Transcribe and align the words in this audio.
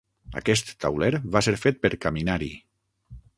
Aquest 0.39 0.71
tauler 0.85 1.09
va 1.35 1.43
ser 1.49 1.53
fet 1.65 1.77
per 1.85 1.93
caminar-hi. 2.07 2.51